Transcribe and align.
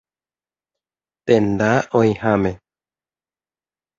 Tenda 1.29 1.69
oĩháme. 1.99 2.51